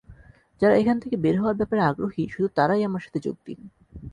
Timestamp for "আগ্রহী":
1.81-2.23